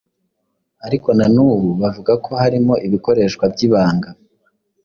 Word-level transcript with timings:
ariko 0.85 1.09
na 1.17 1.25
nubu 1.33 1.69
bavuga 1.81 2.11
ko 2.23 2.31
harimo 2.41 2.73
ibikoreshwa 2.85 3.43
by’ibanga 3.53 4.09